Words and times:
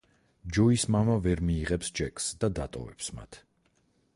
ჯოის 0.55 0.85
მამა 0.95 1.17
ვერ 1.27 1.43
მიიღებს 1.49 1.93
ჯეკს 1.99 2.31
და 2.45 2.49
დატოვებს 2.61 3.13
მათ. 3.19 3.39